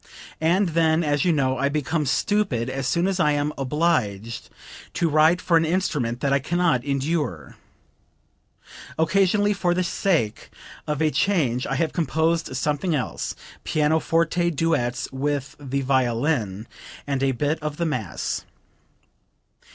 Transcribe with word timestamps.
And 0.41 0.69
then, 0.69 1.03
as 1.03 1.25
you 1.25 1.31
know, 1.31 1.59
I 1.59 1.69
become 1.69 2.07
stupid 2.07 2.71
as 2.71 2.87
soon 2.87 3.05
as 3.05 3.19
I 3.19 3.33
am 3.33 3.53
obliged 3.55 4.49
to 4.95 5.07
write 5.07 5.39
for 5.39 5.57
an 5.57 5.63
instrument 5.63 6.21
that 6.21 6.33
I 6.33 6.39
can 6.39 6.57
not 6.57 6.83
endure. 6.83 7.55
Occasionally 8.97 9.53
for 9.53 9.75
the 9.75 9.83
sake 9.83 10.49
of 10.87 11.03
a 11.03 11.11
change 11.11 11.67
I 11.67 11.75
have 11.75 11.93
composed 11.93 12.57
something 12.57 12.95
else 12.95 13.35
pianoforte 13.63 14.49
duets 14.49 15.07
with 15.11 15.55
the 15.59 15.81
violin, 15.81 16.65
and 17.05 17.21
a 17.21 17.31
bit 17.33 17.61
of 17.61 17.77
the 17.77 17.85
mass." 17.85 18.43